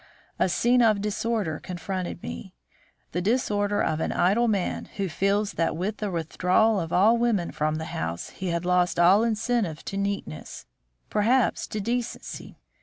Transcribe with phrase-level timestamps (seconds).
[0.39, 2.55] A scene of disorder confronted me;
[3.11, 7.51] the disorder of an idle man who feels that with the withdrawal of all women
[7.51, 10.65] from the house he had lost all incentive to neatness,
[11.11, 12.57] perhaps to decency.